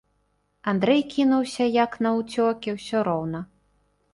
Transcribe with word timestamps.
Андрэй 0.71 1.01
кінуўся, 1.13 1.67
як 1.83 1.99
наўцёкі 2.07 2.75
ўсё 2.79 3.07
роўна. 3.11 3.39